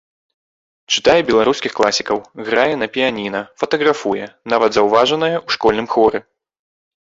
[0.95, 2.17] Чытае беларускіх класікаў,
[2.49, 4.25] грае на піяніна, фатаграфуе,
[4.57, 6.19] нават заўважаная ў школьным хоры.